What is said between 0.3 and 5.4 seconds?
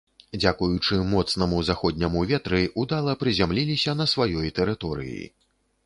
Дзякуючы моцнаму заходняму ветры ўдала прызямліліся на сваёй тэрыторыі.